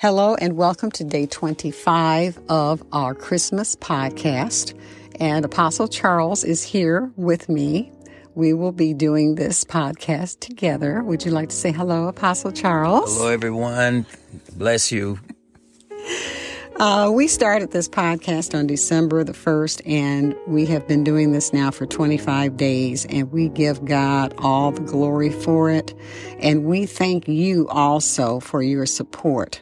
[0.00, 4.72] Hello, and welcome to day 25 of our Christmas podcast.
[5.18, 7.90] And Apostle Charles is here with me.
[8.36, 11.02] We will be doing this podcast together.
[11.02, 13.16] Would you like to say hello, Apostle Charles?
[13.16, 14.06] Hello, everyone.
[14.56, 15.18] Bless you.
[16.76, 21.52] Uh, we started this podcast on December the 1st, and we have been doing this
[21.52, 25.92] now for 25 days, and we give God all the glory for it.
[26.38, 29.60] And we thank you also for your support.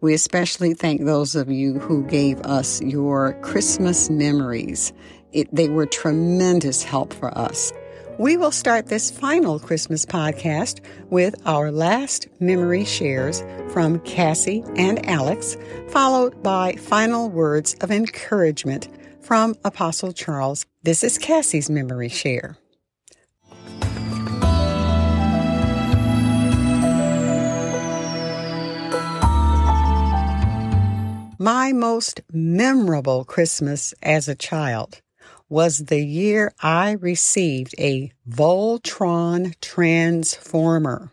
[0.00, 4.92] We especially thank those of you who gave us your Christmas memories.
[5.32, 7.72] It, they were tremendous help for us.
[8.18, 15.06] We will start this final Christmas podcast with our last memory shares from Cassie and
[15.06, 15.56] Alex,
[15.88, 18.88] followed by final words of encouragement
[19.20, 20.64] from Apostle Charles.
[20.82, 22.56] This is Cassie's memory share.
[31.46, 35.00] My most memorable Christmas as a child
[35.48, 41.12] was the year I received a Voltron transformer.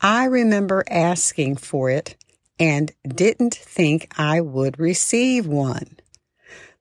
[0.00, 2.16] I remember asking for it
[2.58, 5.98] and didn't think I would receive one.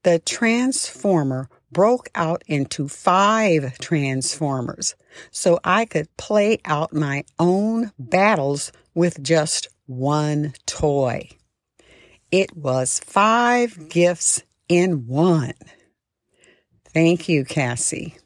[0.03, 4.95] The transformer broke out into five transformers
[5.31, 11.27] so I could play out my own battles with just one toy.
[12.33, 15.53] It was five gifts in one.
[16.91, 18.17] Thank you, Cassie.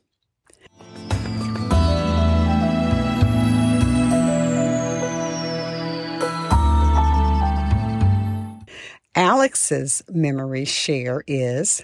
[9.14, 11.84] Alex's memory share is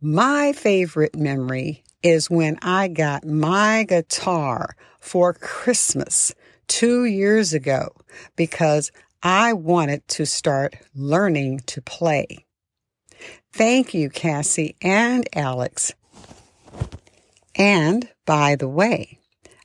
[0.00, 6.34] my favorite memory is when I got my guitar for Christmas
[6.66, 7.90] two years ago
[8.36, 8.90] because
[9.22, 12.44] I wanted to start learning to play.
[13.52, 15.94] Thank you, Cassie and Alex.
[17.54, 19.20] And by the way,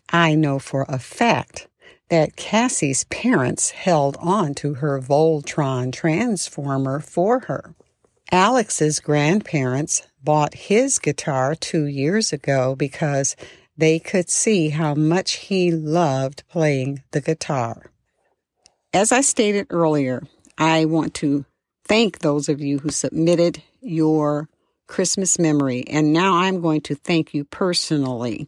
[0.09, 1.67] I know for a fact
[2.09, 7.73] that Cassie's parents held on to her Voltron transformer for her.
[8.31, 13.35] Alex's grandparents bought his guitar two years ago because
[13.75, 17.91] they could see how much he loved playing the guitar.
[18.93, 20.23] As I stated earlier,
[20.57, 21.45] I want to
[21.85, 24.49] thank those of you who submitted your
[24.87, 25.83] Christmas memory.
[25.87, 28.47] And now I'm going to thank you personally.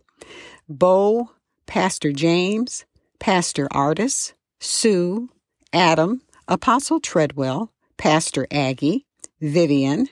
[0.68, 1.32] Bo,
[1.68, 2.86] Pastor James,
[3.20, 5.30] Pastor Artis, Sue,
[5.74, 9.06] Adam, Apostle Treadwell, Pastor Aggie,
[9.42, 10.08] Vivian,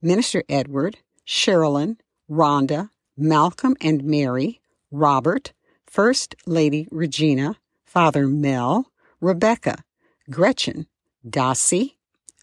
[0.00, 1.96] Minister Edward, Sherilyn,
[2.30, 4.60] Rhonda, Malcolm and Mary,
[4.90, 5.52] Robert,
[5.86, 8.91] First Lady Regina, Father Mel,
[9.22, 9.84] Rebecca,
[10.28, 10.88] Gretchen,
[11.26, 11.94] Dossie,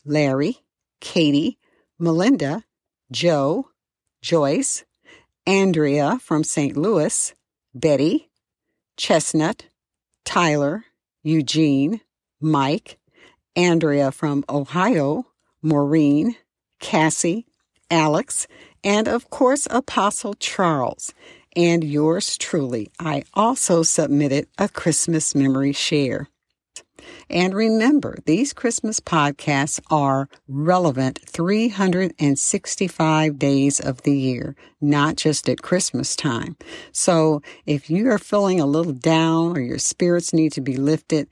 [0.05, 0.59] Larry,
[1.01, 1.59] Katie,
[1.99, 2.63] Melinda,
[3.11, 3.69] Joe,
[4.21, 4.85] Joyce,
[5.45, 6.77] Andrea from St.
[6.77, 7.33] Louis,
[7.75, 8.29] Betty,
[8.95, 9.65] Chestnut,
[10.23, 10.85] Tyler,
[11.21, 11.99] Eugene,
[12.39, 12.97] Mike,
[13.57, 15.27] Andrea from Ohio,
[15.61, 16.37] Maureen,
[16.79, 17.45] Cassie,
[17.91, 18.47] Alex,
[18.85, 21.13] and of course, Apostle Charles.
[21.57, 22.89] And yours truly.
[22.99, 26.29] I also submitted a Christmas memory share.
[27.29, 35.61] And remember, these Christmas podcasts are relevant 365 days of the year, not just at
[35.61, 36.57] Christmas time.
[36.91, 41.27] So if you are feeling a little down or your spirits need to be lifted,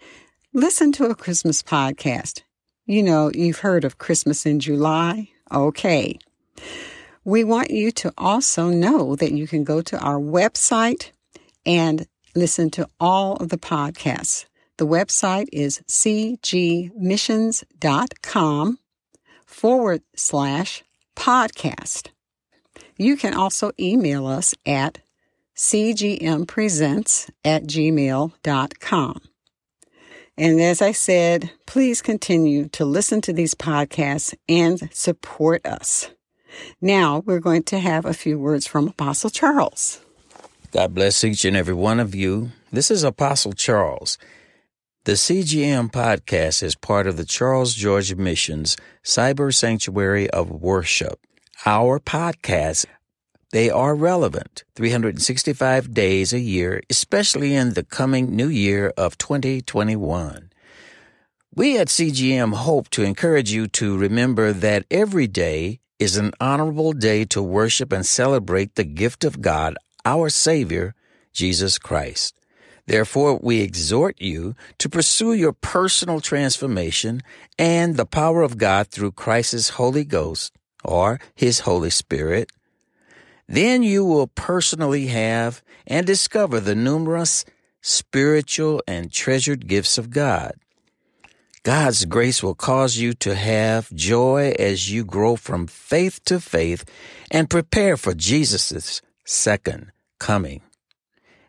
[0.53, 2.43] listen to a Christmas podcast.
[2.85, 5.29] You know, you've heard of Christmas in July.
[5.51, 6.19] Okay.
[7.25, 11.11] We want you to also know that you can go to our website
[11.65, 14.45] and listen to all of the podcasts.
[14.77, 18.79] The website is cgmissions.com
[19.45, 20.83] forward slash
[21.15, 22.07] podcast.
[22.97, 24.99] You can also email us at
[25.55, 29.21] cgmpresents at gmail.com.
[30.39, 36.11] And as I said, please continue to listen to these podcasts and support us.
[36.79, 39.99] Now we're going to have a few words from Apostle Charles.
[40.71, 42.51] God bless each and every one of you.
[42.71, 44.19] This is Apostle Charles.
[45.07, 48.75] The CGM podcast is part of the Charles George Missions
[49.05, 51.17] Cyber Sanctuary of Worship.
[51.65, 52.85] Our podcasts,
[53.53, 60.49] they are relevant 365 days a year, especially in the coming new year of 2021.
[61.55, 66.91] We at CGM hope to encourage you to remember that every day is an honorable
[66.91, 70.95] day to worship and celebrate the gift of God, our Savior,
[71.31, 72.33] Jesus Christ.
[72.87, 77.21] Therefore, we exhort you to pursue your personal transformation
[77.59, 80.53] and the power of God through Christ's Holy Ghost
[80.83, 82.49] or His Holy Spirit.
[83.47, 87.45] Then you will personally have and discover the numerous
[87.81, 90.53] spiritual and treasured gifts of God.
[91.63, 96.85] God's grace will cause you to have joy as you grow from faith to faith
[97.29, 100.61] and prepare for Jesus' second coming.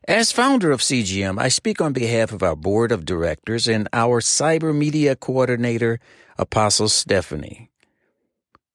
[0.09, 4.23] As founder of CGM, I speak on behalf of our board of directors and our
[4.23, 6.01] cyber media coordinator,
[6.39, 7.69] Apostle Stephanie,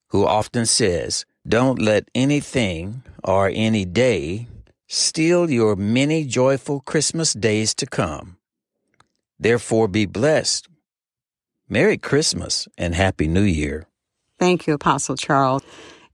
[0.10, 4.48] who often says, Don't let anything or any day
[4.88, 8.38] steal your many joyful Christmas days to come.
[9.40, 10.68] Therefore, be blessed.
[11.68, 13.88] Merry Christmas and Happy New Year.
[14.38, 15.64] Thank you, Apostle Charles.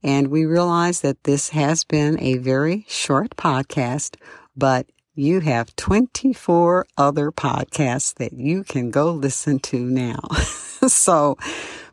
[0.02, 4.16] And we realize that this has been a very short podcast,
[4.56, 4.86] but
[5.20, 10.20] you have 24 other podcasts that you can go listen to now.
[10.88, 11.36] so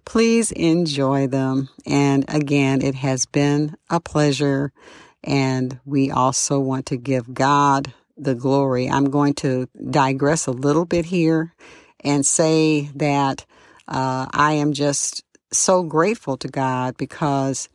[0.05, 1.67] please enjoy them.
[1.85, 4.71] And again, it has been a pleasure.
[5.23, 8.89] And we also want to give God the glory.
[8.89, 11.53] I'm going to digress a little bit here
[11.99, 13.45] and say that
[13.89, 17.67] uh, I am just so grateful to God because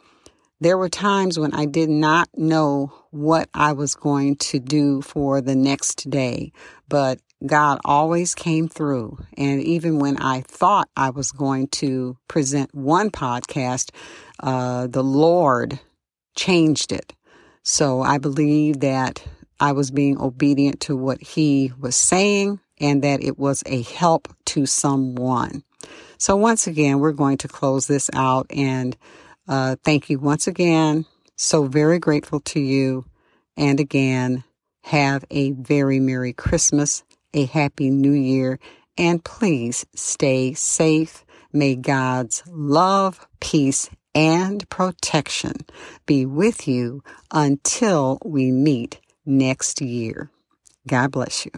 [0.63, 5.41] there were times when I did not know what I was going to do for
[5.41, 6.53] the next day,
[6.89, 9.19] but God always came through.
[9.37, 13.91] And even when I thought I was going to present one podcast,
[14.39, 15.81] uh, the Lord
[16.37, 17.13] changed it.
[17.65, 19.21] So I believe that
[19.59, 24.29] I was being obedient to what He was saying and that it was a help
[24.47, 25.65] to someone.
[26.19, 28.97] So once again, we're going to close this out and
[29.49, 31.07] uh, thank you once again.
[31.37, 33.05] So very grateful to you.
[33.57, 34.45] And again,
[34.85, 37.05] have a very Merry Christmas,
[37.35, 38.59] a Happy New Year,
[38.97, 41.25] and please stay safe.
[41.53, 45.55] May God's love, peace, and protection
[46.07, 50.31] be with you until we meet next year.
[50.87, 51.53] God bless you.